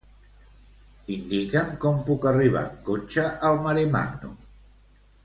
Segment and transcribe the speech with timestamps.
[1.15, 4.35] Indica'm com puc arribar en cotxe al Maremàgnum.